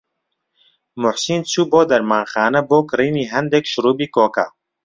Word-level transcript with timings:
موحسین 1.01 1.41
چوو 1.51 1.69
بۆ 1.71 1.81
دەرمانخانە 1.91 2.61
بۆ 2.69 2.77
کڕینی 2.89 3.29
هەندێک 3.33 3.65
شرووبی 3.71 4.07
کۆکە. 4.15 4.45